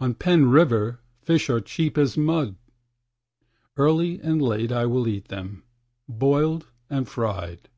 [0.00, 2.56] On Pēn River fish are cheap as mud;
[3.76, 5.62] Early and late I will eat them,
[6.08, 7.68] boiled and fried.